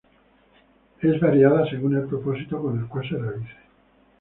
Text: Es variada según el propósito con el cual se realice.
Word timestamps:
Es 0.99 1.19
variada 1.21 1.69
según 1.69 1.95
el 1.95 2.07
propósito 2.07 2.59
con 2.59 2.79
el 2.79 2.87
cual 2.87 3.07
se 3.07 3.17
realice. 3.17 3.55